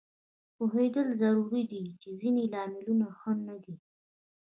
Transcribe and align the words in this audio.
پوهېدل 0.55 1.07
ضروري 1.21 1.63
دي 1.71 1.81
چې 2.01 2.09
ځینې 2.19 2.43
لاملونه 2.53 3.07
ښه 3.19 3.31
نه 3.47 3.55
دي 3.63 3.75